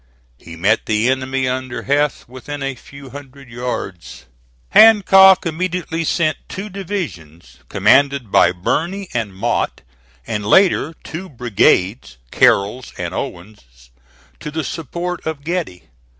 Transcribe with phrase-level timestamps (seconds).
[0.39, 4.25] He met the enemy under Heth within a few hundred yards.
[4.69, 9.81] Hancock immediately sent two divisions, commanded by Birney and Mott,
[10.25, 13.91] and later two brigades, Carroll's and Owen's,
[14.39, 15.83] to the support of Getty.